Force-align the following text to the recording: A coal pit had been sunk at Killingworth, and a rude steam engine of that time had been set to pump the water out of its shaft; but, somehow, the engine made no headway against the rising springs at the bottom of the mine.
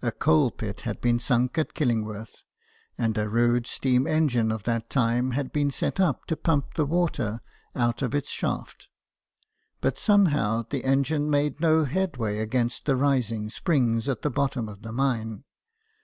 A 0.00 0.12
coal 0.12 0.52
pit 0.52 0.82
had 0.82 1.00
been 1.00 1.18
sunk 1.18 1.58
at 1.58 1.74
Killingworth, 1.74 2.44
and 2.96 3.18
a 3.18 3.28
rude 3.28 3.66
steam 3.66 4.06
engine 4.06 4.52
of 4.52 4.62
that 4.62 4.88
time 4.88 5.32
had 5.32 5.52
been 5.52 5.72
set 5.72 5.96
to 5.96 6.36
pump 6.36 6.74
the 6.74 6.86
water 6.86 7.40
out 7.74 8.00
of 8.00 8.14
its 8.14 8.30
shaft; 8.30 8.86
but, 9.80 9.98
somehow, 9.98 10.64
the 10.70 10.84
engine 10.84 11.28
made 11.28 11.60
no 11.60 11.84
headway 11.84 12.38
against 12.38 12.84
the 12.86 12.94
rising 12.94 13.50
springs 13.50 14.08
at 14.08 14.22
the 14.22 14.30
bottom 14.30 14.68
of 14.68 14.82
the 14.82 14.92
mine. 14.92 15.42